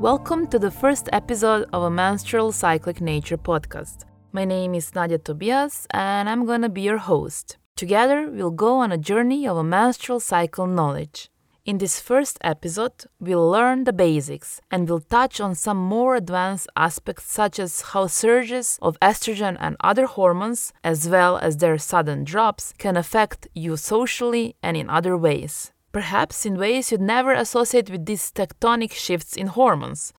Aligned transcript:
Welcome 0.00 0.46
to 0.50 0.60
the 0.60 0.70
first 0.70 1.08
episode 1.12 1.68
of 1.72 1.82
a 1.82 1.90
Menstrual 1.90 2.52
Cyclic 2.52 3.00
Nature 3.00 3.36
podcast. 3.36 4.04
My 4.30 4.44
name 4.44 4.76
is 4.76 4.94
Nadia 4.94 5.18
Tobias, 5.18 5.88
and 5.90 6.28
I'm 6.28 6.46
gonna 6.46 6.68
be 6.68 6.82
your 6.82 6.98
host. 6.98 7.56
Together, 7.74 8.30
we'll 8.30 8.52
go 8.52 8.76
on 8.76 8.92
a 8.92 8.96
journey 8.96 9.48
of 9.48 9.56
a 9.56 9.64
menstrual 9.64 10.20
cycle 10.20 10.68
knowledge. 10.68 11.30
In 11.64 11.78
this 11.78 11.98
first 11.98 12.38
episode, 12.42 13.06
we'll 13.18 13.50
learn 13.50 13.82
the 13.82 13.92
basics 13.92 14.60
and 14.70 14.88
we'll 14.88 15.00
touch 15.00 15.40
on 15.40 15.56
some 15.56 15.78
more 15.78 16.14
advanced 16.14 16.68
aspects 16.76 17.24
such 17.24 17.58
as 17.58 17.80
how 17.80 18.06
surges 18.06 18.78
of 18.80 19.00
estrogen 19.00 19.56
and 19.58 19.76
other 19.80 20.06
hormones, 20.06 20.72
as 20.84 21.08
well 21.08 21.38
as 21.38 21.56
their 21.56 21.76
sudden 21.76 22.22
drops, 22.22 22.72
can 22.78 22.96
affect 22.96 23.48
you 23.52 23.76
socially 23.76 24.54
and 24.62 24.76
in 24.76 24.88
other 24.88 25.16
ways. 25.16 25.72
Perhaps 25.92 26.46
in 26.46 26.58
ways 26.58 26.92
you'd 26.92 27.00
never 27.00 27.32
associate 27.32 27.90
with 27.90 28.06
these 28.06 28.30
tectonic 28.30 28.92
shifts 28.92 29.36
in 29.36 29.48
hormones, 29.48 30.12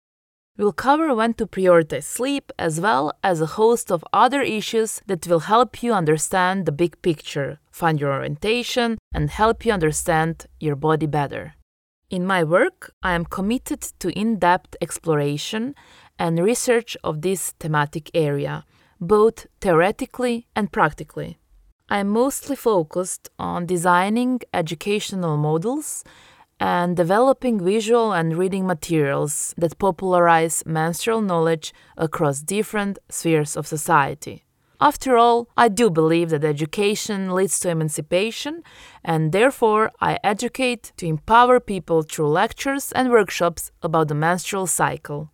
We'll 0.59 0.73
cover 0.73 1.15
when 1.15 1.35
to 1.35 1.47
prioritize 1.47 2.03
sleep 2.03 2.51
as 2.59 2.81
well 2.81 3.13
as 3.23 3.39
a 3.39 3.45
host 3.45 3.89
of 3.93 4.03
other 4.11 4.41
issues 4.41 5.01
that 5.05 5.25
will 5.25 5.39
help 5.39 5.81
you 5.81 5.93
understand 5.93 6.65
the 6.65 6.73
big 6.73 7.01
picture, 7.01 7.59
find 7.71 7.97
your 7.97 8.11
orientation, 8.11 8.97
and 9.13 9.29
help 9.29 9.65
you 9.65 9.71
understand 9.71 10.47
your 10.59 10.75
body 10.75 11.05
better. 11.05 11.53
In 12.09 12.25
my 12.25 12.43
work, 12.43 12.91
I 13.01 13.13
am 13.13 13.23
committed 13.23 13.83
to 13.99 14.09
in 14.09 14.37
depth 14.37 14.75
exploration 14.81 15.75
and 16.19 16.43
research 16.43 16.97
of 17.05 17.21
this 17.21 17.51
thematic 17.61 18.11
area, 18.13 18.65
both 18.99 19.47
theoretically 19.61 20.47
and 20.57 20.73
practically. 20.73 21.39
I 21.91 21.97
am 21.97 22.09
mostly 22.09 22.55
focused 22.55 23.29
on 23.39 23.65
designing 23.65 24.41
educational 24.53 25.37
models 25.37 26.03
and 26.59 26.95
developing 26.95 27.59
visual 27.63 28.13
and 28.13 28.37
reading 28.37 28.67
materials 28.67 29.55
that 29.57 29.79
popularize 29.79 30.63
menstrual 30.67 31.21
knowledge 31.21 31.73
across 31.97 32.41
different 32.41 32.99
spheres 33.09 33.57
of 33.57 33.65
society. 33.65 34.45
After 34.79 35.17
all, 35.17 35.49
I 35.57 35.67
do 35.67 35.89
believe 35.89 36.29
that 36.29 36.43
education 36.43 37.33
leads 37.33 37.59
to 37.61 37.69
emancipation, 37.69 38.63
and 39.03 39.31
therefore 39.31 39.91
I 39.99 40.19
educate 40.23 40.93
to 40.97 41.07
empower 41.07 41.59
people 41.59 42.03
through 42.03 42.29
lectures 42.29 42.91
and 42.91 43.09
workshops 43.09 43.71
about 43.81 44.09
the 44.09 44.15
menstrual 44.15 44.67
cycle. 44.67 45.31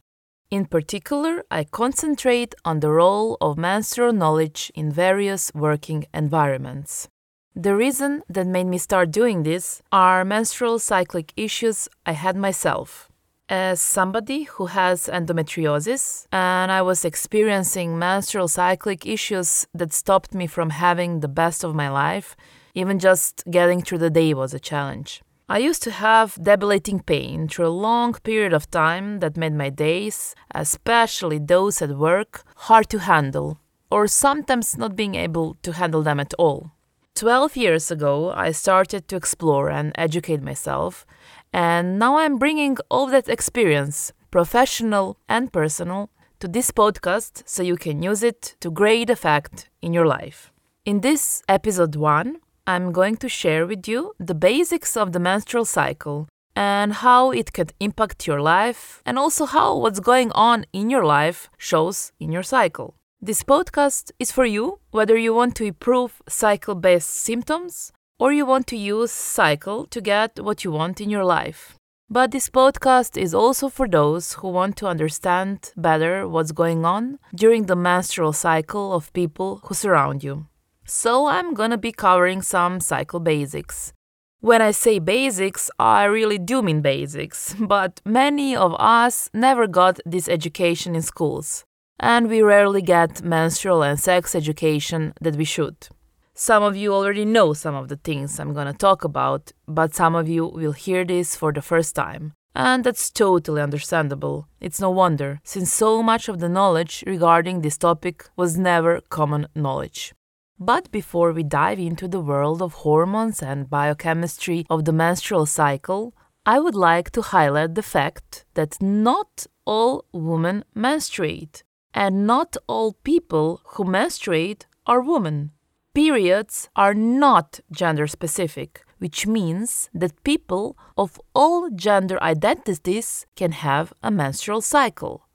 In 0.51 0.65
particular, 0.65 1.43
I 1.49 1.63
concentrate 1.63 2.53
on 2.63 2.79
the 2.79 2.91
role 2.91 3.35
of 3.41 3.57
menstrual 3.57 4.13
knowledge 4.13 4.71
in 4.75 4.91
various 4.91 5.51
working 5.55 6.05
environments. 6.13 7.09
The 7.55 7.75
reason 7.75 8.21
that 8.29 8.45
made 8.45 8.67
me 8.67 8.77
start 8.77 9.09
doing 9.09 9.41
this 9.41 9.81
are 9.91 10.23
menstrual 10.23 10.77
cyclic 10.77 11.33
issues 11.35 11.87
I 12.05 12.11
had 12.11 12.35
myself. 12.35 13.09
As 13.49 13.81
somebody 13.81 14.43
who 14.43 14.67
has 14.67 15.07
endometriosis, 15.07 16.27
and 16.31 16.71
I 16.71 16.81
was 16.81 17.05
experiencing 17.05 17.97
menstrual 17.97 18.47
cyclic 18.47 19.05
issues 19.05 19.65
that 19.73 19.93
stopped 19.93 20.33
me 20.33 20.47
from 20.47 20.71
having 20.71 21.21
the 21.21 21.27
best 21.27 21.63
of 21.63 21.73
my 21.73 21.89
life, 21.89 22.35
even 22.75 22.99
just 22.99 23.43
getting 23.49 23.81
through 23.81 23.99
the 23.99 24.09
day 24.09 24.33
was 24.33 24.53
a 24.53 24.59
challenge. 24.59 25.21
I 25.47 25.59
used 25.59 25.83
to 25.83 25.91
have 25.91 26.39
debilitating 26.41 27.01
pain 27.01 27.47
through 27.47 27.67
a 27.67 27.81
long 27.87 28.13
period 28.13 28.51
of 28.51 28.71
time 28.71 29.19
that 29.19 29.37
made 29.37 29.53
my 29.53 29.69
days, 29.69 30.33
especially 30.55 31.37
those 31.37 31.83
at 31.83 31.97
work, 31.97 32.43
hard 32.55 32.89
to 32.89 32.97
handle, 32.97 33.59
or 33.91 34.07
sometimes 34.07 34.75
not 34.75 34.95
being 34.95 35.13
able 35.13 35.55
to 35.61 35.73
handle 35.73 36.01
them 36.01 36.19
at 36.19 36.33
all. 36.39 36.71
12 37.13 37.57
years 37.57 37.91
ago, 37.91 38.33
I 38.35 38.51
started 38.51 39.07
to 39.07 39.15
explore 39.15 39.69
and 39.69 39.91
educate 39.95 40.41
myself, 40.41 41.05
and 41.53 41.99
now 41.99 42.17
I'm 42.17 42.39
bringing 42.39 42.77
all 42.89 43.05
that 43.07 43.29
experience, 43.29 44.13
professional 44.31 45.19
and 45.29 45.53
personal, 45.53 46.09
to 46.39 46.47
this 46.47 46.71
podcast 46.71 47.43
so 47.45 47.61
you 47.61 47.77
can 47.77 48.01
use 48.01 48.23
it 48.23 48.55
to 48.61 48.71
great 48.71 49.11
effect 49.11 49.69
in 49.79 49.93
your 49.93 50.07
life. 50.07 50.51
In 50.85 51.01
this 51.01 51.43
episode 51.47 51.95
1, 51.95 52.37
I'm 52.67 52.91
going 52.91 53.17
to 53.17 53.29
share 53.29 53.67
with 53.67 53.87
you 53.87 54.13
the 54.19 54.33
basics 54.33 54.97
of 54.97 55.11
the 55.11 55.19
menstrual 55.19 55.65
cycle 55.65 56.27
and 56.55 56.93
how 56.93 57.29
it 57.29 57.53
can 57.53 57.67
impact 57.79 58.25
your 58.25 58.41
life, 58.41 59.03
and 59.05 59.19
also 59.19 59.45
how 59.45 59.77
what's 59.77 59.99
going 59.99 60.31
on 60.31 60.65
in 60.73 60.89
your 60.89 61.05
life 61.05 61.49
shows 61.57 62.11
in 62.19 62.31
your 62.31 62.43
cycle. 62.43 62.95
This 63.21 63.43
podcast 63.43 64.11
is 64.19 64.31
for 64.31 64.45
you 64.45 64.79
whether 64.89 65.15
you 65.15 65.35
want 65.35 65.55
to 65.57 65.65
improve 65.65 66.21
cycle 66.27 66.73
based 66.73 67.09
symptoms 67.09 67.91
or 68.19 68.31
you 68.31 68.45
want 68.45 68.65
to 68.67 68.77
use 68.77 69.11
cycle 69.11 69.85
to 69.87 70.01
get 70.01 70.39
what 70.39 70.63
you 70.63 70.71
want 70.71 70.99
in 70.99 71.09
your 71.09 71.25
life. 71.25 71.75
But 72.09 72.31
this 72.31 72.49
podcast 72.49 73.17
is 73.17 73.33
also 73.33 73.69
for 73.69 73.87
those 73.87 74.33
who 74.33 74.47
want 74.47 74.75
to 74.77 74.87
understand 74.87 75.71
better 75.75 76.27
what's 76.27 76.51
going 76.51 76.85
on 76.85 77.19
during 77.33 77.65
the 77.65 77.75
menstrual 77.75 78.33
cycle 78.33 78.93
of 78.93 79.13
people 79.13 79.61
who 79.65 79.73
surround 79.73 80.23
you. 80.23 80.47
So 80.85 81.27
I'm 81.27 81.53
gonna 81.53 81.77
be 81.77 81.91
covering 81.91 82.41
some 82.41 82.79
cycle 82.79 83.19
basics. 83.19 83.93
When 84.39 84.61
I 84.61 84.71
say 84.71 84.99
basics, 84.99 85.71
I 85.79 86.03
really 86.03 86.37
do 86.37 86.61
mean 86.61 86.81
basics, 86.81 87.55
but 87.59 88.01
many 88.05 88.55
of 88.55 88.75
us 88.79 89.29
never 89.33 89.67
got 89.67 89.99
this 90.05 90.29
education 90.29 90.95
in 90.95 91.01
schools 91.01 91.65
and 91.99 92.29
we 92.29 92.41
rarely 92.41 92.81
get 92.81 93.23
menstrual 93.23 93.83
and 93.83 93.99
sex 93.99 94.35
education 94.35 95.13
that 95.21 95.35
we 95.35 95.45
should. 95.45 95.87
Some 96.33 96.63
of 96.63 96.75
you 96.75 96.93
already 96.93 97.23
know 97.23 97.53
some 97.53 97.75
of 97.75 97.87
the 97.87 97.95
things 97.95 98.39
I'm 98.39 98.53
gonna 98.53 98.73
talk 98.73 99.03
about, 99.03 99.51
but 99.67 99.95
some 99.95 100.15
of 100.15 100.27
you 100.27 100.45
will 100.45 100.73
hear 100.73 101.05
this 101.05 101.35
for 101.35 101.53
the 101.53 101.61
first 101.61 101.95
time. 101.95 102.33
And 102.53 102.83
that's 102.83 103.09
totally 103.09 103.61
understandable. 103.61 104.47
It's 104.59 104.79
no 104.79 104.89
wonder, 104.89 105.39
since 105.43 105.71
so 105.71 106.03
much 106.03 106.27
of 106.29 106.39
the 106.39 106.49
knowledge 106.49 107.03
regarding 107.05 107.61
this 107.61 107.77
topic 107.77 108.25
was 108.35 108.57
never 108.57 109.01
common 109.09 109.47
knowledge. 109.55 110.13
But 110.59 110.89
before 110.91 111.33
we 111.33 111.43
dive 111.43 111.79
into 111.79 112.07
the 112.07 112.21
world 112.21 112.61
of 112.61 112.73
hormones 112.73 113.41
and 113.41 113.69
biochemistry 113.69 114.65
of 114.69 114.85
the 114.85 114.93
menstrual 114.93 115.45
cycle, 115.45 116.13
I 116.45 116.59
would 116.59 116.75
like 116.75 117.11
to 117.11 117.21
highlight 117.21 117.75
the 117.75 117.83
fact 117.83 118.45
that 118.53 118.81
not 118.81 119.47
all 119.65 120.05
women 120.13 120.63
menstruate 120.73 121.63
and 121.93 122.25
not 122.25 122.55
all 122.67 122.93
people 123.03 123.61
who 123.65 123.83
menstruate 123.83 124.65
are 124.85 125.01
women. 125.01 125.51
Periods 125.93 126.69
are 126.75 126.93
not 126.93 127.59
gender 127.71 128.07
specific, 128.07 128.83
which 128.99 129.27
means 129.27 129.89
that 129.93 130.23
people 130.23 130.77
of 130.97 131.19
all 131.33 131.69
gender 131.69 132.21
identities 132.21 133.25
can 133.35 133.51
have 133.51 133.91
a 134.03 134.11
menstrual 134.11 134.61
cycle. 134.61 135.27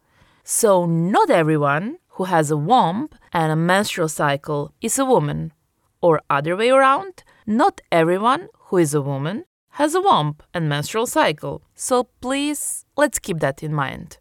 So, 0.44 0.86
not 0.86 1.28
everyone 1.28 1.98
who 2.14 2.24
has 2.24 2.50
a 2.50 2.56
womb 2.56 3.08
and 3.32 3.52
a 3.52 3.56
menstrual 3.56 4.08
cycle 4.08 4.72
is 4.80 4.98
a 4.98 5.04
woman. 5.04 5.52
Or, 6.00 6.20
other 6.30 6.56
way 6.56 6.70
around, 6.70 7.22
not 7.46 7.80
everyone 7.92 8.48
who 8.66 8.78
is 8.78 8.94
a 8.94 9.02
woman 9.02 9.44
has 9.74 9.94
a 9.94 10.00
womb 10.00 10.36
and 10.52 10.68
menstrual 10.68 11.06
cycle. 11.06 11.62
So, 11.74 12.04
please, 12.20 12.84
let's 12.96 13.18
keep 13.18 13.40
that 13.40 13.62
in 13.62 13.72
mind. 13.72 14.18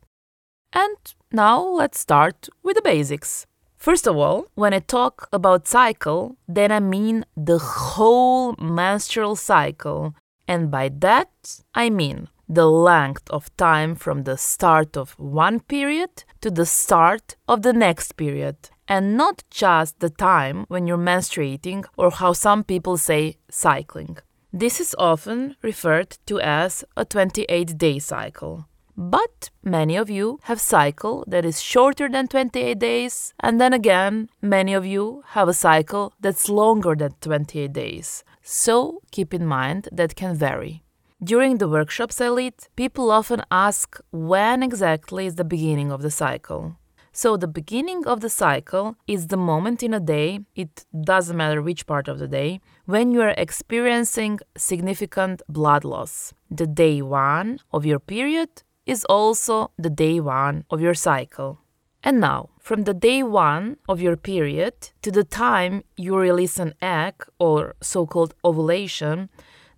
And 0.73 0.97
now 1.31 1.61
let's 1.61 1.99
start 1.99 2.49
with 2.63 2.75
the 2.75 2.81
basics. 2.81 3.45
First 3.77 4.07
of 4.07 4.17
all, 4.17 4.45
when 4.55 4.73
I 4.73 4.79
talk 4.79 5.29
about 5.31 5.67
cycle, 5.67 6.35
then 6.47 6.71
I 6.71 6.79
mean 6.79 7.25
the 7.35 7.57
whole 7.57 8.55
menstrual 8.59 9.35
cycle. 9.37 10.15
And 10.47 10.69
by 10.69 10.89
that, 10.99 11.61
I 11.73 11.89
mean 11.89 12.27
the 12.47 12.69
length 12.69 13.29
of 13.29 13.55
time 13.55 13.95
from 13.95 14.23
the 14.23 14.37
start 14.37 14.97
of 14.97 15.11
one 15.17 15.59
period 15.59 16.23
to 16.41 16.51
the 16.51 16.65
start 16.65 17.35
of 17.47 17.61
the 17.61 17.73
next 17.73 18.17
period. 18.17 18.57
And 18.89 19.15
not 19.15 19.43
just 19.51 19.99
the 19.99 20.09
time 20.09 20.65
when 20.67 20.87
you're 20.87 20.97
menstruating 20.97 21.85
or 21.95 22.09
how 22.09 22.33
some 22.33 22.63
people 22.63 22.97
say 22.97 23.37
cycling. 23.49 24.17
This 24.51 24.81
is 24.81 24.95
often 24.97 25.55
referred 25.61 26.17
to 26.25 26.41
as 26.41 26.83
a 26.97 27.05
28 27.05 27.77
day 27.77 27.99
cycle. 27.99 28.65
But 28.97 29.51
many 29.63 29.95
of 29.95 30.09
you 30.09 30.39
have 30.43 30.59
cycle 30.59 31.23
that 31.27 31.45
is 31.45 31.61
shorter 31.61 32.09
than 32.09 32.27
28 32.27 32.79
days, 32.79 33.33
and 33.39 33.61
then 33.61 33.73
again, 33.73 34.27
many 34.41 34.73
of 34.73 34.85
you 34.85 35.23
have 35.27 35.47
a 35.47 35.53
cycle 35.53 36.11
that's 36.19 36.49
longer 36.49 36.95
than 36.95 37.13
28 37.21 37.71
days. 37.71 38.23
So 38.41 39.01
keep 39.11 39.33
in 39.33 39.45
mind 39.45 39.87
that 39.91 40.15
can 40.15 40.35
vary. 40.35 40.83
During 41.23 41.59
the 41.59 41.69
workshops 41.69 42.19
I 42.19 42.29
lead, 42.29 42.55
people 42.75 43.11
often 43.11 43.43
ask 43.51 43.99
when 44.09 44.63
exactly 44.63 45.27
is 45.27 45.35
the 45.35 45.43
beginning 45.43 45.91
of 45.91 46.01
the 46.01 46.11
cycle. 46.11 46.78
So, 47.11 47.37
the 47.37 47.47
beginning 47.47 48.05
of 48.05 48.21
the 48.21 48.29
cycle 48.29 48.95
is 49.07 49.27
the 49.27 49.37
moment 49.37 49.81
in 49.81 49.93
a 49.93 49.99
day, 49.99 50.41
it 50.55 50.85
doesn't 51.01 51.35
matter 51.35 51.61
which 51.61 51.87
part 51.87 52.07
of 52.07 52.19
the 52.19 52.27
day, 52.27 52.61
when 52.85 53.11
you 53.11 53.21
are 53.21 53.33
experiencing 53.37 54.39
significant 54.55 55.41
blood 55.49 55.83
loss. 55.83 56.33
The 56.51 56.67
day 56.67 57.01
one 57.01 57.59
of 57.73 57.85
your 57.85 57.99
period 57.99 58.63
is 58.85 59.05
also 59.05 59.71
the 59.77 59.89
day 59.89 60.19
one 60.19 60.65
of 60.69 60.81
your 60.81 60.93
cycle. 60.93 61.59
And 62.03 62.19
now, 62.19 62.49
from 62.59 62.83
the 62.83 62.93
day 62.93 63.23
one 63.23 63.77
of 63.89 64.01
your 64.01 64.15
period 64.15 64.91
to 65.01 65.11
the 65.11 65.23
time 65.23 65.83
you 65.97 66.15
release 66.15 66.57
an 66.57 66.73
egg 66.81 67.15
or 67.39 67.75
so 67.81 68.05
called 68.05 68.35
ovulation, 68.45 69.29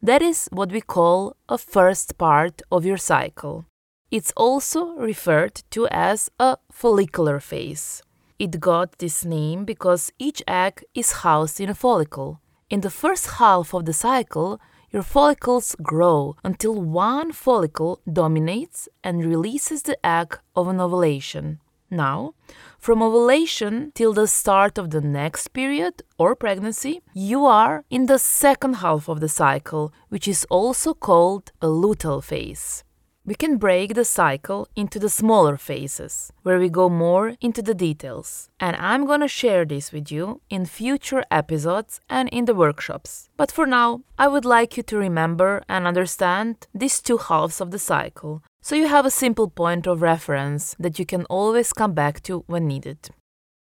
that 0.02 0.22
is 0.22 0.48
what 0.52 0.72
we 0.72 0.82
call 0.82 1.36
a 1.50 1.58
first 1.58 2.18
part 2.18 2.62
of 2.72 2.86
your 2.86 2.98
cycle. 2.98 3.66
It's 4.12 4.34
also 4.36 4.90
referred 4.98 5.64
to 5.72 5.88
as 5.90 6.30
a 6.38 6.58
follicular 6.70 7.40
phase. 7.40 8.04
It 8.38 8.60
got 8.60 8.98
this 9.00 9.24
name 9.24 9.64
because 9.64 10.12
each 10.20 10.44
egg 10.46 10.84
is 10.94 11.24
housed 11.24 11.62
in 11.62 11.70
a 11.70 11.74
follicle. 11.76 12.42
In 12.70 12.82
the 12.82 12.90
first 12.90 13.40
half 13.40 13.74
of 13.74 13.86
the 13.86 13.94
cycle, 13.94 14.60
your 14.92 15.04
follicles 15.04 15.78
grow 15.82 16.36
until 16.44 16.82
one 16.82 17.32
follicle 17.32 18.02
dominates 18.12 18.90
and 19.02 19.24
releases 19.24 19.84
the 19.84 19.98
egg 20.06 20.38
of 20.58 20.68
an 20.68 20.82
ovulation. 20.82 21.62
Now, 21.90 22.34
from 22.78 23.02
ovulation 23.02 23.94
till 23.96 24.12
the 24.12 24.28
start 24.28 24.78
of 24.78 24.90
the 24.90 25.00
next 25.00 25.54
period 25.54 26.04
or 26.18 26.36
pregnancy, 26.36 27.02
you 27.14 27.46
are 27.46 27.86
in 27.90 28.08
the 28.08 28.20
second 28.20 28.74
half 28.84 29.08
of 29.08 29.22
the 29.22 29.30
cycle, 29.30 29.94
which 30.10 30.28
is 30.28 30.46
also 30.50 30.94
called 30.94 31.54
a 31.62 31.68
luteal 31.68 32.22
phase. 32.22 32.84
We 33.24 33.36
can 33.36 33.58
break 33.58 33.94
the 33.94 34.04
cycle 34.04 34.68
into 34.76 34.98
the 34.98 35.08
smaller 35.08 35.56
phases, 35.56 36.34
where 36.42 36.58
we 36.58 36.70
go 36.70 36.90
more 36.90 37.36
into 37.40 37.62
the 37.62 37.76
details. 37.76 38.50
And 38.60 38.76
I'm 38.78 39.06
gonna 39.06 39.28
share 39.28 39.64
this 39.64 39.92
with 39.92 40.12
you 40.12 40.42
in 40.50 40.66
future 40.66 41.24
episodes 41.30 42.02
and 42.10 42.30
in 42.30 42.46
the 42.46 42.56
workshops. 42.56 43.30
But 43.38 43.52
for 43.52 43.68
now, 43.68 44.02
I 44.18 44.28
would 44.28 44.44
like 44.44 44.76
you 44.76 44.82
to 44.82 44.98
remember 44.98 45.62
and 45.70 45.86
understand 45.86 46.66
these 46.74 47.00
two 47.00 47.18
halves 47.18 47.62
of 47.62 47.70
the 47.70 47.78
cycle, 47.78 48.42
so 48.60 48.76
you 48.76 48.88
have 48.88 49.06
a 49.06 49.12
simple 49.12 49.50
point 49.50 49.86
of 49.86 50.02
reference 50.02 50.76
that 50.80 50.98
you 50.98 51.06
can 51.06 51.26
always 51.26 51.74
come 51.74 51.94
back 51.94 52.24
to 52.24 52.44
when 52.48 52.68
needed. 52.68 53.10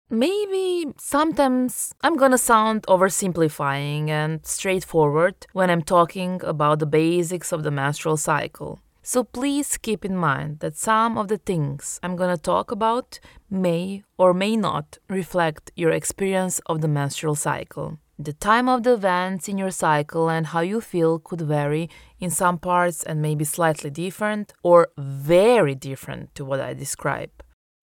Maybe 0.10 0.86
sometimes 0.98 1.94
I'm 2.02 2.16
gonna 2.16 2.38
sound 2.38 2.84
oversimplifying 2.84 4.08
and 4.08 4.46
straightforward 4.46 5.36
when 5.52 5.70
I'm 5.70 5.84
talking 5.84 6.40
about 6.46 6.80
the 6.80 6.86
basics 6.86 7.52
of 7.52 7.64
the 7.64 7.72
menstrual 7.72 8.16
cycle. 8.16 8.80
So 9.12 9.24
please 9.24 9.76
keep 9.78 10.06
in 10.06 10.16
mind 10.16 10.60
that 10.60 10.78
some 10.78 11.18
of 11.18 11.30
the 11.30 11.40
things 11.40 12.00
I'm 12.04 12.16
to 12.16 12.38
talk 12.38 12.70
about 12.70 13.20
may 13.50 14.04
or 14.20 14.36
may 14.36 14.56
not 14.56 15.00
reflect 15.10 15.72
your 15.76 15.90
experience 15.90 16.62
of 16.68 16.82
the 16.82 16.88
menstrual 16.88 17.34
cycle. 17.34 17.98
The 18.20 18.34
time 18.34 18.70
of 18.70 18.84
the 18.84 18.94
events 18.94 19.50
in 19.50 19.58
your 19.58 19.72
cycle 19.72 20.30
and 20.30 20.46
how 20.46 20.60
you 20.60 20.80
feel 20.80 21.18
could 21.18 21.42
vary 21.42 21.90
in 22.20 22.30
some 22.30 22.60
parts 22.60 23.02
and 23.02 23.20
may 23.20 23.34
be 23.34 23.46
slightly 23.46 23.90
different 23.90 24.54
or 24.62 24.90
very 24.96 25.74
different 25.74 26.36
to 26.36 26.46
what 26.46 26.60
I 26.60 26.76
describe. 26.76 27.32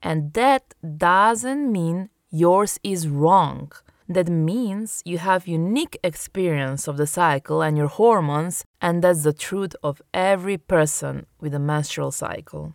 And 0.00 0.32
that 0.34 0.74
doesn't 0.96 1.72
mean 1.72 2.10
yours 2.30 2.78
is 2.84 3.08
wrong. 3.08 3.72
That 4.08 4.28
means 4.28 5.02
you 5.04 5.18
have 5.18 5.48
unique 5.48 5.98
experience 6.04 6.86
of 6.86 6.96
the 6.96 7.06
cycle 7.06 7.60
and 7.60 7.76
your 7.76 7.88
hormones, 7.88 8.64
and 8.80 9.02
that's 9.02 9.24
the 9.24 9.32
truth 9.32 9.74
of 9.82 10.00
every 10.14 10.58
person 10.58 11.26
with 11.40 11.54
a 11.54 11.58
menstrual 11.58 12.12
cycle. 12.12 12.74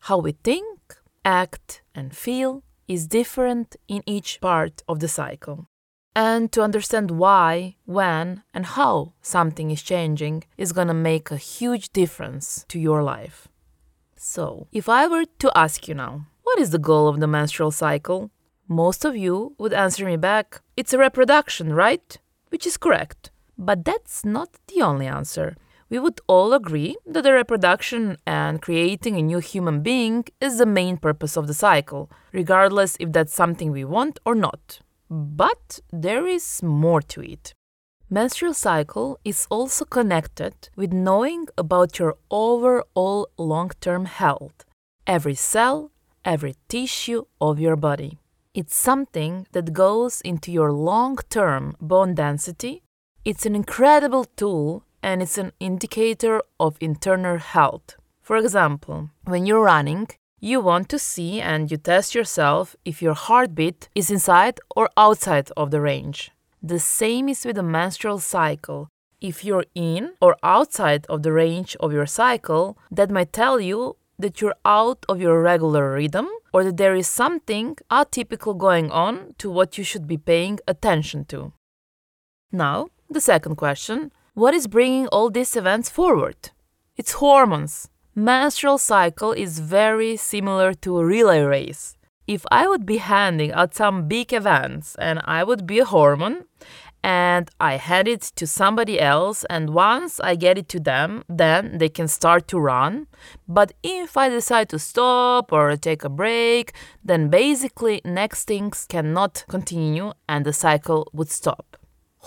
How 0.00 0.18
we 0.18 0.32
think, 0.32 0.96
act, 1.24 1.82
and 1.94 2.16
feel 2.16 2.64
is 2.88 3.06
different 3.06 3.76
in 3.88 4.02
each 4.04 4.40
part 4.40 4.82
of 4.88 4.98
the 4.98 5.08
cycle. 5.08 5.68
And 6.16 6.52
to 6.52 6.62
understand 6.62 7.10
why, 7.10 7.76
when, 7.86 8.42
and 8.52 8.66
how 8.66 9.14
something 9.20 9.70
is 9.70 9.82
changing 9.82 10.44
is 10.56 10.72
to 10.72 10.94
make 10.94 11.30
a 11.30 11.36
huge 11.36 11.92
difference 11.92 12.64
to 12.68 12.78
your 12.78 13.02
life. 13.02 13.48
So, 14.16 14.68
if 14.72 14.88
I 14.88 15.06
were 15.06 15.24
to 15.40 15.52
ask 15.56 15.88
you 15.88 15.94
now, 15.94 16.26
what 16.44 16.58
is 16.58 16.70
the 16.70 16.78
goal 16.78 17.08
of 17.08 17.20
the 17.20 17.26
menstrual 17.26 17.72
cycle? 17.72 18.30
Most 18.68 19.04
of 19.04 19.14
you 19.14 19.54
would 19.58 19.74
answer 19.74 20.06
me 20.06 20.16
back, 20.16 20.62
it's 20.76 20.94
a 20.94 20.98
reproduction, 20.98 21.72
right? 21.74 22.16
Which 22.48 22.66
is 22.66 22.78
correct. 22.78 23.30
But 23.58 23.84
that's 23.84 24.24
not 24.24 24.48
the 24.68 24.80
only 24.80 25.06
answer. 25.06 25.56
We 25.90 25.98
would 25.98 26.20
all 26.26 26.54
agree 26.54 26.96
that 27.06 27.22
the 27.22 27.34
reproduction 27.34 28.16
and 28.26 28.62
creating 28.62 29.16
a 29.16 29.22
new 29.22 29.38
human 29.38 29.82
being 29.82 30.24
is 30.40 30.56
the 30.56 30.66
main 30.66 30.96
purpose 30.96 31.36
of 31.36 31.46
the 31.46 31.54
cycle, 31.54 32.10
regardless 32.32 32.96
if 32.98 33.12
that's 33.12 33.34
something 33.34 33.70
we 33.70 33.84
want 33.84 34.18
or 34.24 34.34
not. 34.34 34.80
But 35.10 35.80
there 35.92 36.26
is 36.26 36.62
more 36.62 37.02
to 37.02 37.20
it. 37.20 37.52
Menstrual 38.08 38.54
cycle 38.54 39.18
is 39.24 39.46
also 39.50 39.84
connected 39.84 40.54
with 40.74 40.92
knowing 40.92 41.48
about 41.58 41.98
your 41.98 42.16
overall 42.30 43.28
long-term 43.36 44.06
health, 44.06 44.64
every 45.06 45.34
cell, 45.34 45.90
every 46.24 46.54
tissue 46.68 47.24
of 47.40 47.60
your 47.60 47.76
body. 47.76 48.18
It's 48.54 48.76
something 48.76 49.48
that 49.50 49.72
goes 49.72 50.20
into 50.20 50.52
your 50.52 50.70
long 50.70 51.18
term 51.28 51.74
bone 51.80 52.14
density. 52.14 52.84
It's 53.24 53.44
an 53.44 53.56
incredible 53.56 54.26
tool 54.36 54.84
and 55.02 55.20
it's 55.20 55.38
an 55.38 55.50
indicator 55.58 56.40
of 56.60 56.76
internal 56.80 57.38
health. 57.38 57.96
For 58.22 58.36
example, 58.36 59.10
when 59.24 59.44
you're 59.44 59.64
running, 59.64 60.06
you 60.40 60.60
want 60.60 60.88
to 60.90 61.00
see 61.00 61.40
and 61.40 61.68
you 61.68 61.78
test 61.78 62.14
yourself 62.14 62.76
if 62.84 63.02
your 63.02 63.14
heartbeat 63.14 63.88
is 63.96 64.08
inside 64.08 64.60
or 64.76 64.88
outside 64.96 65.50
of 65.56 65.72
the 65.72 65.80
range. 65.80 66.30
The 66.62 66.78
same 66.78 67.28
is 67.28 67.44
with 67.44 67.56
the 67.56 67.64
menstrual 67.64 68.20
cycle. 68.20 68.86
If 69.20 69.44
you're 69.44 69.66
in 69.74 70.12
or 70.20 70.36
outside 70.44 71.06
of 71.08 71.24
the 71.24 71.32
range 71.32 71.76
of 71.80 71.92
your 71.92 72.06
cycle, 72.06 72.78
that 72.92 73.10
might 73.10 73.32
tell 73.32 73.60
you 73.60 73.96
that 74.24 74.40
you're 74.40 74.56
out 74.64 75.04
of 75.06 75.20
your 75.20 75.42
regular 75.42 75.92
rhythm 75.92 76.26
or 76.54 76.64
that 76.64 76.78
there 76.78 76.94
is 76.94 77.06
something 77.06 77.76
atypical 77.90 78.56
going 78.56 78.90
on 78.90 79.34
to 79.36 79.50
what 79.50 79.76
you 79.76 79.84
should 79.84 80.06
be 80.06 80.16
paying 80.16 80.58
attention 80.66 81.26
to. 81.26 81.52
Now, 82.50 82.88
the 83.10 83.20
second 83.20 83.56
question 83.56 84.10
what 84.32 84.54
is 84.54 84.66
bringing 84.66 85.06
all 85.08 85.28
these 85.30 85.54
events 85.56 85.90
forward? 85.90 86.50
It's 86.96 87.20
hormones. 87.24 87.90
Menstrual 88.14 88.78
cycle 88.78 89.32
is 89.32 89.58
very 89.58 90.16
similar 90.16 90.72
to 90.74 90.98
a 90.98 91.04
relay 91.04 91.42
race. 91.42 91.96
If 92.26 92.46
I 92.50 92.66
would 92.66 92.86
be 92.86 92.96
handing 92.96 93.52
out 93.52 93.74
some 93.74 94.08
big 94.08 94.32
events 94.32 94.96
and 94.98 95.20
I 95.24 95.44
would 95.44 95.66
be 95.66 95.80
a 95.80 95.84
hormone 95.84 96.46
and 97.04 97.50
I 97.60 97.76
hand 97.76 98.08
it 98.08 98.22
to 98.36 98.46
somebody 98.46 98.98
else, 98.98 99.44
and 99.50 99.74
once 99.74 100.20
I 100.20 100.36
get 100.36 100.56
it 100.56 100.70
to 100.70 100.80
them, 100.80 101.22
then 101.28 101.76
they 101.76 101.90
can 101.90 102.08
start 102.08 102.48
to 102.48 102.58
run. 102.58 103.08
But 103.46 103.74
if 103.82 104.16
I 104.16 104.30
decide 104.30 104.70
to 104.70 104.78
stop 104.78 105.52
or 105.52 105.76
take 105.76 106.02
a 106.02 106.08
break, 106.08 106.72
then 107.04 107.28
basically 107.28 108.00
next 108.06 108.46
things 108.46 108.86
cannot 108.88 109.44
continue 109.48 110.14
and 110.26 110.46
the 110.46 110.54
cycle 110.54 111.06
would 111.12 111.30
stop. 111.30 111.76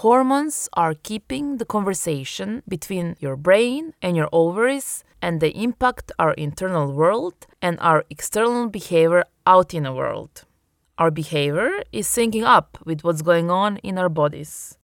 Hormones 0.03 0.69
are 0.73 0.93
keeping 0.93 1.57
the 1.57 1.65
conversation 1.65 2.61
between 2.69 3.15
your 3.19 3.35
brain 3.35 3.95
and 3.99 4.15
your 4.15 4.29
ovaries, 4.31 5.03
and 5.23 5.41
they 5.41 5.49
impact 5.49 6.11
our 6.19 6.33
internal 6.33 6.93
world 6.93 7.47
and 7.63 7.79
our 7.79 8.05
external 8.11 8.69
behavior 8.69 9.23
out 9.47 9.73
in 9.73 9.83
the 9.83 9.91
world. 9.91 10.43
Our 10.97 11.11
behavior 11.11 11.83
is 11.91 12.07
syncing 12.07 12.43
up 12.43 12.79
with 12.83 13.03
what's 13.03 13.21
going 13.21 13.51
on 13.51 13.77
in 13.77 13.99
our 13.99 14.09
bodies. 14.09 14.77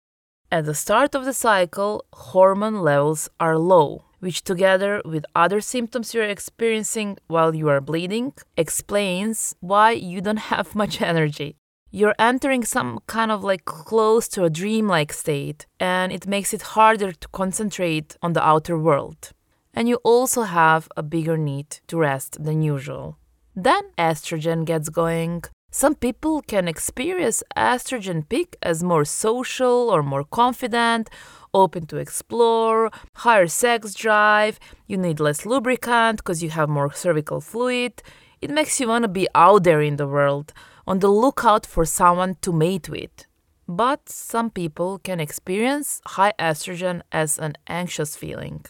At 0.52 0.66
the 0.66 0.76
start 0.76 1.16
of 1.16 1.24
the 1.24 1.32
cycle, 1.32 2.06
hormone 2.12 2.82
levels 2.82 3.30
are 3.40 3.58
low, 3.58 4.04
which, 4.20 4.44
together 4.44 5.02
with 5.06 5.24
other 5.34 5.62
symptoms 5.62 6.14
you're 6.14 6.26
experiencing 6.26 7.18
while 7.28 7.56
you 7.56 7.70
are 7.70 7.80
bleeding, 7.80 8.34
explains 8.58 9.56
why 9.62 9.92
you 9.92 10.20
don't 10.20 10.50
have 10.52 10.76
much 10.76 11.02
energy. 11.02 11.56
You're 11.92 12.16
entering 12.20 12.66
some 12.66 13.00
kind 13.08 13.32
of 13.32 13.46
like 13.46 13.64
close 13.64 14.28
to 14.30 14.44
a 14.44 14.50
dreamlike 14.50 15.14
state, 15.14 15.66
and 15.80 16.12
it 16.12 16.28
makes 16.28 16.54
it 16.54 16.74
harder 16.76 17.14
to 17.14 17.28
concentrate 17.30 18.18
on 18.22 18.34
the 18.34 18.46
outer 18.46 18.78
world. 18.78 19.32
And 19.74 19.88
you 19.88 19.96
also 20.04 20.42
have 20.42 20.90
a 20.98 21.04
bigger 21.04 21.38
need 21.38 21.80
to 21.88 21.98
rest 21.98 22.44
than 22.44 22.62
usual. 22.62 23.18
Then 23.56 23.84
estrogen 23.98 24.66
gets 24.66 24.90
going, 24.90 25.44
some 25.74 25.96
people 25.96 26.42
can 26.42 26.68
experience 26.68 27.42
estrogen 27.56 28.28
peak 28.28 28.58
as 28.62 28.84
more 28.84 29.06
social 29.06 29.90
or 29.90 30.04
more 30.04 30.26
confident, 30.26 31.10
open 31.54 31.86
to 31.88 31.98
explore, 31.98 32.92
higher 33.16 33.48
sex 33.48 33.94
drive, 33.94 34.60
you 34.86 34.98
need 34.98 35.22
less 35.22 35.46
lubricant 35.46 36.18
because 36.18 36.44
you 36.44 36.50
have 36.50 36.68
more 36.68 36.92
cervical 36.92 37.40
fluid. 37.40 38.04
It 38.42 38.50
makes 38.50 38.82
you 38.82 38.90
want 38.90 39.04
to 39.04 39.08
be 39.08 39.30
out 39.34 39.64
there 39.64 39.82
in 39.82 39.96
the 39.96 40.08
world, 40.08 40.52
on 40.86 41.00
the 41.00 41.08
lookout 41.08 41.66
for 41.66 41.86
someone 41.86 42.36
to 42.42 42.52
mate 42.52 42.90
with. 42.90 43.26
But 43.66 44.10
some 44.10 44.50
people 44.50 45.00
can 45.00 45.22
experience 45.22 46.02
high 46.06 46.34
estrogen 46.38 47.02
as 47.14 47.40
an 47.40 47.54
anxious 47.68 48.18
feeling. 48.18 48.66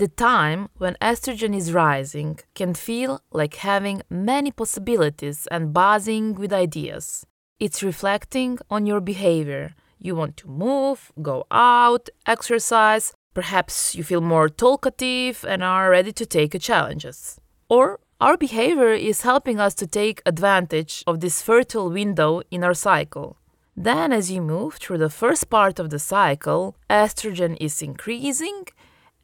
The 0.00 0.08
time 0.08 0.70
when 0.78 0.96
estrogen 1.02 1.54
is 1.54 1.74
rising 1.74 2.38
can 2.54 2.72
feel 2.72 3.20
like 3.32 3.56
having 3.56 4.00
many 4.08 4.50
possibilities 4.50 5.46
and 5.50 5.74
buzzing 5.74 6.36
with 6.36 6.54
ideas. 6.54 7.26
It's 7.58 7.82
reflecting 7.82 8.58
on 8.70 8.86
your 8.86 9.02
behavior. 9.02 9.74
You 9.98 10.16
want 10.16 10.38
to 10.38 10.48
move, 10.48 11.12
go 11.20 11.44
out, 11.50 12.08
exercise, 12.26 13.12
perhaps 13.34 13.94
you 13.94 14.02
feel 14.02 14.22
more 14.22 14.48
talkative 14.48 15.44
and 15.46 15.62
are 15.62 15.90
ready 15.90 16.12
to 16.12 16.24
take 16.24 16.58
challenges. 16.58 17.38
Or 17.68 18.00
our 18.22 18.38
behavior 18.38 18.94
is 18.94 19.20
helping 19.20 19.60
us 19.60 19.74
to 19.74 19.86
take 19.86 20.22
advantage 20.24 21.04
of 21.06 21.20
this 21.20 21.42
fertile 21.42 21.90
window 21.90 22.40
in 22.50 22.64
our 22.64 22.72
cycle. 22.72 23.36
Then, 23.76 24.12
as 24.14 24.30
you 24.30 24.40
move 24.40 24.76
through 24.76 24.98
the 24.98 25.10
first 25.10 25.50
part 25.50 25.78
of 25.78 25.90
the 25.90 25.98
cycle, 25.98 26.74
estrogen 26.88 27.54
is 27.60 27.82
increasing 27.82 28.64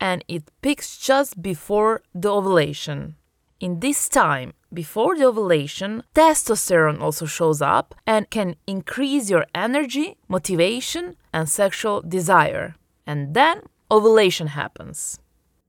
and 0.00 0.24
it 0.28 0.50
peaks 0.62 0.98
just 0.98 1.40
before 1.42 2.02
the 2.14 2.30
ovulation. 2.30 3.16
In 3.58 3.80
this 3.80 4.08
time, 4.08 4.52
before 4.72 5.16
the 5.16 5.26
ovulation, 5.26 6.02
testosterone 6.14 7.00
also 7.00 7.24
shows 7.24 7.62
up 7.62 7.94
and 8.06 8.28
can 8.28 8.56
increase 8.66 9.30
your 9.30 9.46
energy, 9.54 10.18
motivation, 10.28 11.16
and 11.32 11.48
sexual 11.48 12.02
desire. 12.02 12.74
And 13.06 13.32
then 13.32 13.62
ovulation 13.90 14.48
happens. 14.48 15.18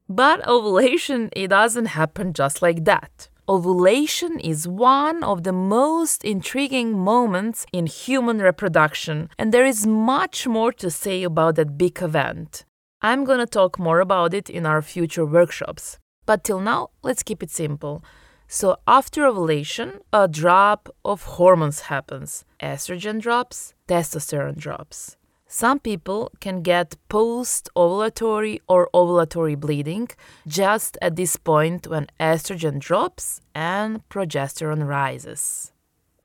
But 0.10 0.46
ovulation, 0.48 1.30
it 1.34 1.50
doesn't 1.50 1.88
happen 1.88 2.34
just 2.34 2.62
like 2.62 2.84
that. 2.86 3.30
Ovulation 3.50 4.40
is 4.40 4.68
one 4.68 5.24
of 5.24 5.44
the 5.44 5.54
most 5.54 6.26
intriguing 6.26 6.98
moments 6.98 7.66
in 7.72 7.86
human 7.86 8.40
reproduction, 8.40 9.30
and 9.38 9.54
there 9.54 9.66
is 9.66 9.88
much 9.88 10.48
more 10.48 10.74
to 10.74 10.92
say 10.92 11.24
about 11.24 11.56
that 11.56 11.78
big 11.78 12.02
event. 12.02 12.66
I'm 13.02 13.26
gonna 13.26 13.46
talk 13.46 13.78
more 13.78 14.00
about 14.00 14.34
it 14.34 14.50
in 14.50 14.66
our 14.66 14.82
future 14.82 15.26
workshops. 15.26 16.00
But 16.26 16.44
till 16.44 16.60
now, 16.60 16.90
let's 17.04 17.24
keep 17.24 17.44
it 17.44 17.52
simple. 17.52 18.04
So, 18.48 18.78
after 18.88 19.26
ovulation, 19.26 20.00
a 20.12 20.28
drop 20.28 20.90
of 21.04 21.24
hormones 21.24 21.82
happens 21.82 22.46
estrogen 22.60 23.22
drops, 23.22 23.76
testosterone 23.88 24.58
drops. 24.58 25.18
Some 25.48 25.80
people 25.80 26.32
can 26.40 26.62
get 26.62 26.96
post 27.08 27.70
ovulatory 27.76 28.60
or 28.68 28.90
ovulatory 28.94 29.58
bleeding 29.58 30.10
just 30.48 30.98
at 31.02 31.16
this 31.16 31.36
point 31.38 31.88
when 31.88 32.08
estrogen 32.20 32.80
drops 32.80 33.42
and 33.54 34.08
progesterone 34.10 34.88
rises. 34.88 35.72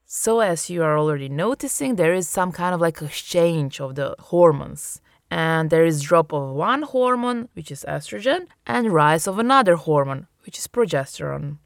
So, 0.07 0.41
as 0.41 0.71
you 0.71 0.83
are 0.83 0.99
already 0.99 1.29
noticing, 1.29 1.97
there 1.97 2.15
is 2.15 2.29
some 2.29 2.51
kind 2.51 2.75
of 2.75 2.81
like 2.81 3.01
exchange 3.03 3.81
of 3.81 3.95
the 3.95 4.15
hormones. 4.19 5.01
And 5.33 5.71
there 5.71 5.87
is 5.87 6.03
drop 6.03 6.31
of 6.35 6.51
one 6.51 6.83
hormone, 6.83 7.49
which 7.55 7.71
is 7.71 7.87
estrogen, 7.89 8.49
and 8.67 8.93
rise 8.93 9.27
of 9.27 9.39
another 9.39 9.77
hormone, 9.77 10.27
which 10.45 10.59
is 10.59 10.69
progesterone. 10.69 11.57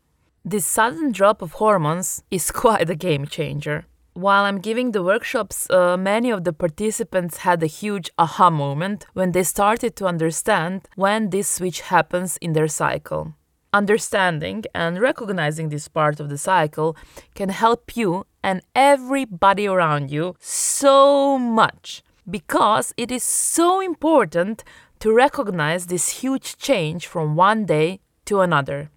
This 0.44 0.64
sudden 0.64 1.10
drop 1.10 1.42
of 1.42 1.54
hormones 1.54 2.22
is 2.30 2.52
quite 2.62 2.88
a 2.88 2.94
game 2.94 3.26
changer. 3.26 3.86
While 4.14 4.44
I'm 4.44 4.60
giving 4.60 4.92
the 4.92 5.02
workshops, 5.02 5.68
uh, 5.68 5.96
many 5.96 6.30
of 6.30 6.44
the 6.44 6.52
participants 6.52 7.38
had 7.38 7.60
a 7.60 7.66
huge 7.80 8.08
aha 8.16 8.50
moment 8.50 9.04
when 9.14 9.32
they 9.32 9.42
started 9.42 9.96
to 9.96 10.06
understand 10.06 10.88
when 10.94 11.30
this 11.30 11.50
switch 11.50 11.80
happens 11.80 12.36
in 12.36 12.52
their 12.52 12.68
cycle. 12.68 13.34
Understanding 13.72 14.62
and 14.76 15.00
recognizing 15.00 15.70
this 15.70 15.88
part 15.88 16.20
of 16.20 16.28
the 16.28 16.38
cycle 16.38 16.96
can 17.34 17.48
help 17.48 17.96
you 17.96 18.26
and 18.44 18.62
everybody 18.76 19.66
around 19.66 20.12
you 20.12 20.36
so 20.38 21.36
much 21.36 22.04
because 22.28 22.92
it 22.96 23.10
is 23.10 23.22
so 23.22 23.80
important 23.80 24.64
to 25.00 25.12
recognize 25.12 25.86
this 25.86 26.20
huge 26.20 26.56
change 26.56 27.06
from 27.06 27.36
one 27.36 27.64
day 27.64 28.00
to 28.24 28.40
another. 28.40 28.90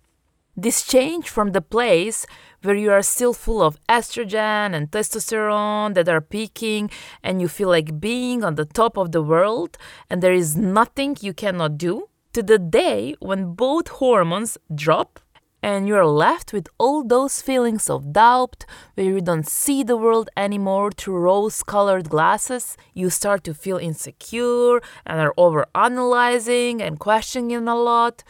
This 0.55 0.86
change 0.86 1.29
from 1.29 1.51
the 1.51 1.62
place 1.62 2.25
where 2.63 2.75
you 2.75 2.91
are 2.91 3.01
still 3.01 3.33
full 3.33 3.62
of 3.62 3.79
estrogen 3.88 4.74
and 4.75 4.91
testosterone 4.91 5.93
that 5.93 6.09
are 6.09 6.19
peaking 6.19 6.89
and 7.24 7.39
you 7.39 7.48
feel 7.48 7.69
like 7.69 8.00
being 8.00 8.43
on 8.43 8.55
the 8.55 8.65
top 8.65 8.98
of 8.98 9.12
the 9.12 9.21
world 9.21 9.77
and 10.09 10.21
there 10.21 10.33
is 10.33 10.57
nothing 10.57 11.15
you 11.21 11.33
cannot 11.33 11.77
do, 11.77 12.09
to 12.33 12.43
the 12.43 12.59
day 12.59 13.15
when 13.19 13.53
both 13.53 13.88
hormones 13.88 14.57
drop 14.74 15.19
and 15.62 15.88
you're 15.88 16.06
left 16.06 16.54
with 16.54 16.68
all 16.78 17.04
those 17.04 17.42
feelings 17.42 17.89
of 17.89 18.13
doubt 18.13 18.66
where 18.96 19.06
you 19.06 19.22
don't 19.22 19.48
see 19.48 19.84
the 19.84 19.98
world 19.98 20.30
anymore 20.38 20.92
through 20.92 21.18
rose 21.18 21.63
colored 21.63 22.10
glasses. 22.10 22.78
You 22.94 23.10
start 23.10 23.44
to 23.44 23.54
feel 23.54 23.78
insecure 23.78 24.82
and 25.06 25.20
are 25.20 25.34
over 25.38 25.66
analyzing 25.75 26.82
and 26.82 27.00
questioning 27.00 27.68
a 27.68 27.75
lot. 27.75 28.24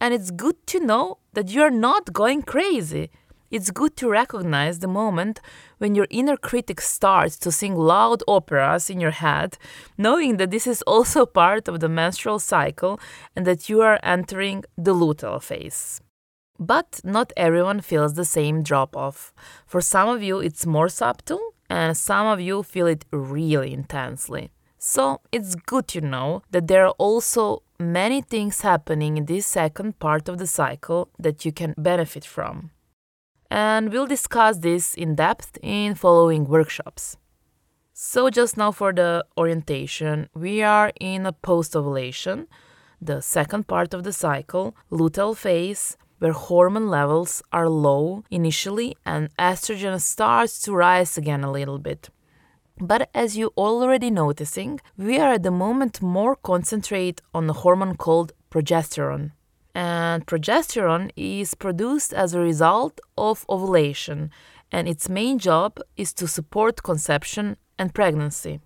And 0.00 0.12
it's 0.12 0.32
good 0.32 0.66
to 0.68 0.80
know 0.80 1.18
that 1.34 1.50
you're 1.50 1.70
not 1.70 2.12
going 2.12 2.42
crazy. 2.42 3.10
It's 3.52 3.70
good 3.70 3.96
to 3.98 4.08
recognize 4.08 4.78
the 4.78 4.88
moment 4.88 5.38
when 5.76 5.94
your 5.94 6.06
inner 6.08 6.38
critic 6.38 6.80
starts 6.80 7.38
to 7.40 7.52
sing 7.52 7.76
loud 7.76 8.22
operas 8.26 8.88
in 8.88 8.98
your 8.98 9.10
head, 9.10 9.58
knowing 9.98 10.38
that 10.38 10.50
this 10.50 10.66
is 10.66 10.80
also 10.82 11.26
part 11.26 11.68
of 11.68 11.80
the 11.80 11.88
menstrual 11.88 12.38
cycle 12.38 12.98
and 13.36 13.46
that 13.46 13.68
you 13.68 13.82
are 13.82 14.00
entering 14.02 14.64
the 14.78 14.94
luteal 14.94 15.40
phase. 15.42 16.00
But 16.62 17.00
not 17.02 17.32
everyone 17.36 17.80
feels 17.80 18.14
the 18.14 18.24
same 18.24 18.62
drop 18.62 18.96
off. 18.96 19.34
For 19.66 19.80
some 19.80 20.08
of 20.08 20.22
you, 20.22 20.38
it's 20.38 20.64
more 20.64 20.88
subtle, 20.88 21.54
and 21.68 21.96
some 21.96 22.28
of 22.28 22.40
you 22.40 22.62
feel 22.62 22.86
it 22.86 23.04
really 23.10 23.72
intensely. 23.72 24.52
So 24.78 25.20
it's 25.32 25.56
good 25.56 25.88
to 25.88 26.00
know 26.00 26.42
that 26.52 26.68
there 26.68 26.86
are 26.86 26.94
also 26.98 27.64
many 27.80 28.20
things 28.20 28.60
happening 28.60 29.16
in 29.16 29.26
this 29.26 29.44
second 29.44 29.98
part 29.98 30.28
of 30.28 30.38
the 30.38 30.46
cycle 30.46 31.08
that 31.18 31.44
you 31.44 31.50
can 31.50 31.74
benefit 31.76 32.24
from. 32.24 32.70
And 33.50 33.92
we'll 33.92 34.06
discuss 34.06 34.58
this 34.58 34.94
in 34.94 35.16
depth 35.16 35.58
in 35.62 35.96
following 35.96 36.44
workshops. 36.44 37.16
So, 37.92 38.30
just 38.30 38.56
now 38.56 38.70
for 38.70 38.92
the 38.92 39.24
orientation, 39.36 40.28
we 40.32 40.62
are 40.62 40.92
in 41.00 41.26
a 41.26 41.32
post 41.32 41.74
ovulation, 41.74 42.46
the 43.00 43.20
second 43.20 43.66
part 43.66 43.92
of 43.94 44.04
the 44.04 44.12
cycle, 44.12 44.76
luteal 44.90 45.36
phase, 45.36 45.96
where 46.22 46.32
hormone 46.32 46.86
levels 46.86 47.42
are 47.52 47.68
low 47.68 48.22
initially 48.30 48.96
and 49.04 49.28
estrogen 49.38 50.00
starts 50.00 50.60
to 50.60 50.72
rise 50.72 51.18
again 51.18 51.42
a 51.42 51.50
little 51.50 51.80
bit. 51.80 52.10
But 52.78 53.10
as 53.12 53.36
you 53.36 53.52
already 53.56 54.08
noticing, 54.08 54.78
we 54.96 55.18
are 55.18 55.32
at 55.32 55.42
the 55.42 55.50
moment 55.50 56.00
more 56.00 56.36
concentrate 56.36 57.20
on 57.34 57.50
a 57.50 57.52
hormone 57.52 57.96
called 57.96 58.30
progesterone. 58.52 59.32
And 59.74 60.24
progesterone 60.24 61.10
is 61.16 61.54
produced 61.54 62.12
as 62.12 62.34
a 62.34 62.40
result 62.40 63.00
of 63.18 63.44
ovulation, 63.48 64.30
and 64.70 64.86
its 64.86 65.08
main 65.08 65.40
job 65.40 65.80
is 65.96 66.12
to 66.14 66.28
support 66.28 66.84
conception 66.84 67.56
and 67.80 67.92
pregnancy. 67.92 68.60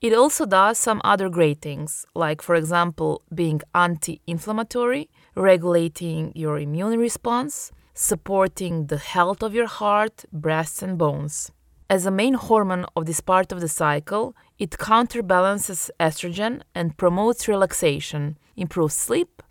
It 0.00 0.14
also 0.14 0.46
does 0.46 0.78
some 0.78 1.00
other 1.02 1.28
great 1.28 1.60
things, 1.60 2.06
like, 2.14 2.40
for 2.40 2.54
example, 2.54 3.22
being 3.34 3.60
anti 3.74 4.20
inflammatory, 4.28 5.10
regulating 5.34 6.30
your 6.36 6.56
immune 6.60 7.00
response, 7.00 7.72
supporting 7.94 8.86
the 8.86 8.98
health 8.98 9.42
of 9.42 9.54
your 9.54 9.66
heart, 9.66 10.24
breasts, 10.32 10.82
and 10.82 10.96
bones. 10.96 11.50
As 11.90 12.06
a 12.06 12.12
main 12.12 12.34
hormone 12.34 12.86
of 12.94 13.06
this 13.06 13.20
part 13.20 13.50
of 13.50 13.60
the 13.60 13.66
cycle, 13.66 14.36
it 14.56 14.78
counterbalances 14.78 15.90
estrogen 15.98 16.62
and 16.76 16.96
promotes 16.96 17.48
relaxation, 17.48 18.38
improves 18.56 18.94
sleep, 18.94 19.42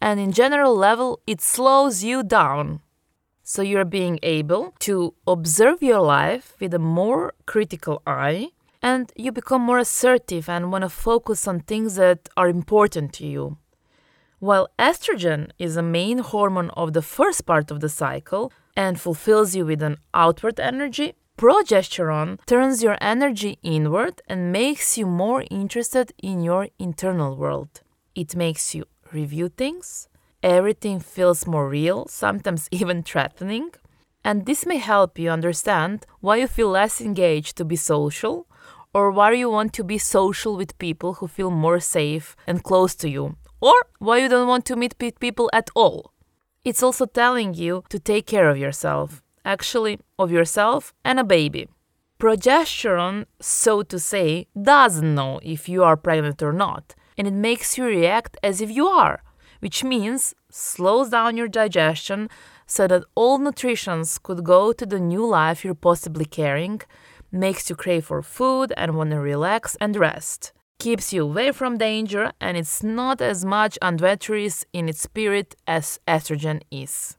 and 0.00 0.18
in 0.18 0.32
general 0.32 0.74
level, 0.74 1.20
it 1.26 1.42
slows 1.42 2.02
you 2.02 2.22
down. 2.22 2.80
So 3.42 3.60
you're 3.60 3.84
being 3.84 4.18
able 4.22 4.72
to 4.78 5.12
observe 5.26 5.82
your 5.82 6.00
life 6.00 6.54
with 6.58 6.72
a 6.72 6.78
more 6.78 7.34
critical 7.44 8.00
eye, 8.06 8.48
and 8.82 9.12
you 9.16 9.32
become 9.32 9.62
more 9.62 9.78
assertive 9.78 10.48
and 10.48 10.72
want 10.72 10.82
to 10.82 10.88
focus 10.88 11.46
on 11.46 11.60
things 11.60 11.96
that 11.96 12.28
are 12.36 12.48
important 12.48 13.12
to 13.14 13.26
you. 13.26 13.58
While 14.38 14.68
estrogen 14.78 15.50
is 15.58 15.76
a 15.76 15.82
main 15.82 16.18
hormone 16.18 16.70
of 16.70 16.94
the 16.94 17.02
first 17.02 17.44
part 17.44 17.70
of 17.70 17.80
the 17.80 17.90
cycle 17.90 18.52
and 18.74 18.98
fulfills 18.98 19.54
you 19.54 19.66
with 19.66 19.82
an 19.82 19.98
outward 20.14 20.58
energy, 20.58 21.14
Progesterone 21.36 22.38
turns 22.44 22.82
your 22.82 22.98
energy 23.00 23.58
inward 23.62 24.20
and 24.28 24.52
makes 24.52 24.98
you 24.98 25.06
more 25.06 25.44
interested 25.50 26.12
in 26.22 26.42
your 26.42 26.68
internal 26.78 27.34
world. 27.34 27.80
It 28.14 28.36
makes 28.36 28.74
you 28.74 28.84
review 29.10 29.48
things. 29.48 30.08
Everything 30.42 31.00
feels 31.00 31.46
more 31.46 31.66
real, 31.66 32.06
sometimes 32.08 32.68
even 32.70 33.02
threatening. 33.02 33.70
And 34.22 34.44
this 34.44 34.66
may 34.66 34.76
help 34.76 35.18
you 35.18 35.30
understand 35.30 36.04
why 36.20 36.36
you 36.36 36.46
feel 36.46 36.68
less 36.68 37.00
engaged 37.00 37.56
to 37.56 37.64
be 37.64 37.76
social 37.76 38.46
or 38.92 39.10
why 39.10 39.32
you 39.32 39.50
want 39.50 39.72
to 39.74 39.84
be 39.84 39.98
social 39.98 40.56
with 40.56 40.78
people 40.78 41.14
who 41.14 41.28
feel 41.28 41.50
more 41.50 41.80
safe 41.80 42.36
and 42.46 42.64
close 42.64 42.94
to 42.96 43.08
you, 43.08 43.36
or 43.60 43.74
why 43.98 44.18
you 44.18 44.28
don't 44.28 44.48
want 44.48 44.64
to 44.66 44.76
meet 44.76 44.98
people 44.98 45.50
at 45.52 45.70
all. 45.74 46.12
It's 46.64 46.82
also 46.82 47.06
telling 47.06 47.54
you 47.54 47.84
to 47.88 47.98
take 47.98 48.26
care 48.26 48.50
of 48.50 48.58
yourself 48.58 49.22
actually, 49.44 49.98
of 50.18 50.30
yourself 50.30 50.92
and 51.04 51.18
a 51.18 51.24
baby. 51.24 51.68
Progesterone, 52.18 53.26
so 53.40 53.82
to 53.82 53.98
say, 53.98 54.46
doesn't 54.60 55.14
know 55.14 55.40
if 55.42 55.68
you 55.68 55.82
are 55.82 55.96
pregnant 55.96 56.42
or 56.42 56.52
not, 56.52 56.94
and 57.16 57.26
it 57.26 57.32
makes 57.32 57.78
you 57.78 57.84
react 57.84 58.36
as 58.42 58.60
if 58.60 58.70
you 58.70 58.86
are, 58.86 59.22
which 59.60 59.82
means 59.82 60.34
slows 60.50 61.10
down 61.10 61.36
your 61.36 61.48
digestion 61.48 62.28
so 62.66 62.86
that 62.86 63.04
all 63.14 63.38
nutrients 63.38 64.18
could 64.18 64.44
go 64.44 64.72
to 64.72 64.86
the 64.86 65.00
new 65.00 65.26
life 65.26 65.64
you're 65.64 65.74
possibly 65.74 66.24
carrying, 66.24 66.80
makes 67.32 67.70
you 67.70 67.76
crave 67.76 68.06
for 68.06 68.22
food 68.22 68.72
and 68.76 68.96
want 68.96 69.10
to 69.10 69.20
relax 69.20 69.76
and 69.80 69.96
rest, 69.96 70.52
keeps 70.78 71.12
you 71.12 71.24
away 71.24 71.52
from 71.52 71.78
danger, 71.78 72.32
and 72.40 72.56
it's 72.56 72.82
not 72.82 73.20
as 73.20 73.44
much 73.44 73.78
adventurous 73.82 74.64
in 74.72 74.88
its 74.88 75.02
spirit 75.02 75.54
as 75.66 76.00
estrogen 76.08 76.60
is. 76.70 77.16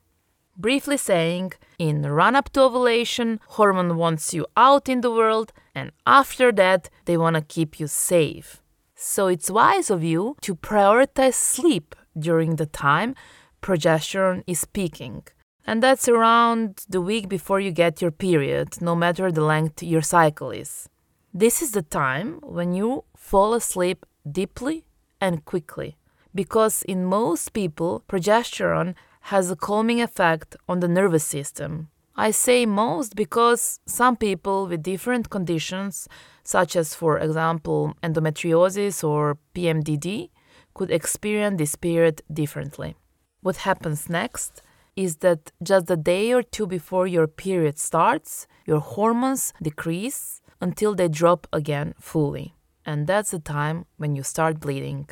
Briefly 0.58 0.98
saying, 0.98 1.54
in 1.80 2.04
run 2.04 2.36
up 2.36 2.52
to 2.54 2.62
ovulation, 2.62 3.40
hormone 3.48 3.98
wants 3.98 4.34
you 4.34 4.46
out 4.58 4.90
in 4.90 5.02
the 5.02 5.12
world, 5.12 5.54
and 5.74 5.92
after 6.06 6.52
that, 6.52 6.90
they 7.06 7.18
want 7.18 7.36
to 7.36 7.42
keep 7.42 7.80
you 7.80 7.88
safe. 7.88 8.62
So 8.96 9.28
it's 9.28 9.50
wise 9.50 9.90
of 9.90 10.04
you 10.04 10.36
to 10.42 10.56
prioritize 10.56 11.34
sleep 11.34 11.96
during 12.18 12.58
the 12.58 12.66
time 12.66 13.16
progesterone 13.62 14.44
is 14.46 14.66
peaking. 14.66 15.24
And 15.66 15.82
that's 15.82 16.08
around 16.08 16.86
the 16.90 17.02
week 17.02 17.30
before 17.30 17.60
you 17.60 17.72
get 17.72 18.02
your 18.02 18.12
period, 18.12 18.82
no 18.82 18.96
matter 18.96 19.32
the 19.32 19.44
length 19.44 19.84
your 19.84 20.02
cycle 20.02 20.52
is. 20.52 20.90
This 21.34 21.62
is 21.62 21.72
the 21.72 21.84
time 21.84 22.40
when 22.42 22.74
you 22.74 23.06
fall 23.16 23.54
asleep 23.54 24.06
deeply 24.30 24.86
and 25.20 25.46
quickly, 25.46 25.98
because 26.34 26.82
in 26.84 27.06
most 27.06 27.54
people, 27.54 28.04
progesterone 28.10 28.96
has 29.26 29.52
a 29.52 29.56
calming 29.56 30.02
effect 30.02 30.56
on 30.68 30.80
the 30.80 30.88
nervous 30.88 31.24
system. 31.24 31.90
I 32.16 32.32
say 32.32 32.66
most 32.66 33.16
because 33.16 33.80
some 33.86 34.18
people 34.18 34.68
with 34.68 34.84
different 34.84 35.30
conditions, 35.30 36.10
such 36.44 36.76
as, 36.76 36.94
for 36.94 37.18
example, 37.20 37.96
endometriosis 38.04 39.04
or 39.04 39.38
PMDD, 39.56 40.30
could 40.74 40.92
experience 40.92 41.58
this 41.58 41.76
period 41.76 42.22
differently. 42.32 42.96
What 43.42 43.58
happens 43.58 44.10
next 44.10 44.62
is 44.96 45.18
that 45.18 45.52
just 45.64 45.90
a 45.90 45.98
day 45.98 46.34
or 46.34 46.44
two 46.44 46.68
before 46.68 47.08
your 47.08 47.28
period 47.28 47.80
starts, 47.80 48.48
your 48.66 48.80
hormones 48.80 49.54
decrease 49.62 50.42
until 50.60 50.96
they 50.96 51.08
drop 51.08 51.48
again 51.52 51.94
fully. 52.00 52.54
And 52.86 53.08
that's 53.08 53.32
the 53.32 53.40
time 53.40 53.86
when 53.98 54.16
you 54.16 54.24
start 54.24 54.60
bleeding. 54.60 55.10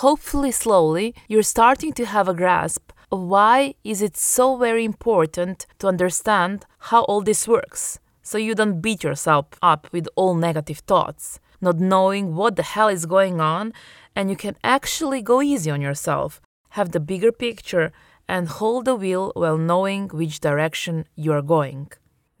Hopefully 0.00 0.50
slowly 0.50 1.14
you're 1.28 1.42
starting 1.42 1.92
to 1.94 2.06
have 2.06 2.28
a 2.28 2.34
grasp 2.34 2.92
of 3.10 3.20
why 3.20 3.74
is 3.84 4.00
it 4.00 4.16
so 4.16 4.56
very 4.56 4.84
important 4.84 5.66
to 5.78 5.86
understand 5.86 6.64
how 6.90 7.02
all 7.04 7.20
this 7.20 7.46
works 7.46 7.98
so 8.22 8.38
you 8.38 8.54
don't 8.54 8.80
beat 8.80 9.04
yourself 9.04 9.46
up 9.60 9.88
with 9.92 10.08
all 10.16 10.34
negative 10.34 10.78
thoughts, 10.78 11.38
not 11.60 11.78
knowing 11.78 12.34
what 12.34 12.56
the 12.56 12.62
hell 12.62 12.88
is 12.88 13.04
going 13.04 13.40
on 13.40 13.72
and 14.16 14.30
you 14.30 14.36
can 14.36 14.56
actually 14.64 15.20
go 15.20 15.42
easy 15.42 15.70
on 15.70 15.80
yourself, 15.80 16.40
have 16.70 16.92
the 16.92 17.00
bigger 17.00 17.32
picture 17.32 17.92
and 18.28 18.48
hold 18.48 18.84
the 18.84 18.94
wheel 18.94 19.32
while 19.34 19.58
knowing 19.58 20.08
which 20.08 20.40
direction 20.40 21.06
you 21.14 21.32
are 21.32 21.42
going. 21.42 21.90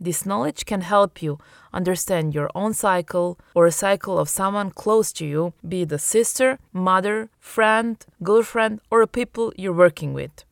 This 0.00 0.26
knowledge 0.26 0.64
can 0.66 0.80
help 0.80 1.22
you 1.22 1.38
understand 1.72 2.34
your 2.34 2.50
own 2.56 2.74
cycle 2.74 3.38
or 3.54 3.66
a 3.66 3.72
cycle 3.72 4.18
of 4.18 4.28
someone 4.28 4.72
close 4.72 5.12
to 5.12 5.24
you, 5.24 5.52
be 5.66 5.82
it 5.82 5.92
a 5.92 5.98
sister, 5.98 6.58
mother, 6.72 7.30
friend, 7.38 8.04
girlfriend, 8.20 8.80
or 8.90 9.00
a 9.00 9.06
people 9.06 9.52
you're 9.56 9.72
working 9.72 10.12
with. 10.12 10.44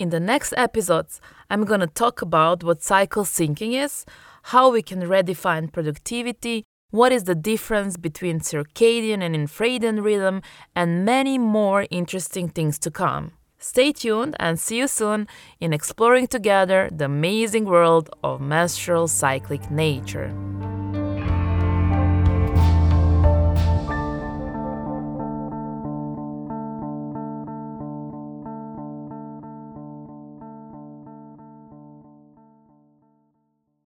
In 0.00 0.10
the 0.10 0.18
next 0.18 0.52
episodes, 0.56 1.20
I'm 1.48 1.64
going 1.64 1.80
to 1.80 1.86
talk 1.86 2.20
about 2.20 2.64
what 2.64 2.82
cycle 2.82 3.24
syncing 3.24 3.80
is, 3.80 4.04
how 4.42 4.70
we 4.70 4.82
can 4.82 5.02
redefine 5.02 5.72
productivity, 5.72 6.64
what 6.90 7.12
is 7.12 7.24
the 7.24 7.34
difference 7.34 7.96
between 7.96 8.40
circadian 8.40 9.22
and 9.22 9.34
infradian 9.36 10.04
rhythm, 10.04 10.42
and 10.74 11.04
many 11.04 11.38
more 11.38 11.86
interesting 11.90 12.48
things 12.48 12.78
to 12.80 12.90
come. 12.90 13.32
Stay 13.68 13.90
tuned 13.90 14.36
and 14.38 14.60
see 14.60 14.78
you 14.78 14.86
soon 14.86 15.26
in 15.58 15.72
exploring 15.72 16.28
together 16.28 16.88
the 16.92 17.06
amazing 17.06 17.64
world 17.64 18.08
of 18.22 18.40
menstrual 18.40 19.08
cyclic 19.08 19.68
nature. 19.72 20.32